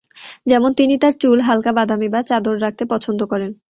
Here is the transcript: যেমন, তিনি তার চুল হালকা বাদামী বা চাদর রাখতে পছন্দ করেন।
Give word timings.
যেমন, 0.47 0.71
তিনি 0.73 0.93
তার 0.97 1.13
চুল 1.13 1.37
হালকা 1.41 1.71
বাদামী 1.71 2.07
বা 2.09 2.21
চাদর 2.21 2.55
রাখতে 2.61 2.83
পছন্দ 2.85 3.19
করেন। 3.25 3.51